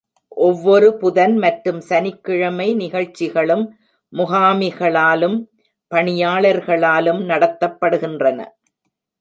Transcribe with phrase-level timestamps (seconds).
[0.37, 3.63] ஒவ்வொரு புதன் மற்றும் சனிக்கிழமை நிகழ்ச்சிகளும்
[4.13, 5.37] முகாமிகளாலும்
[5.91, 8.39] பணியாளர்களாலும் நடத்தப்படுகின்றன.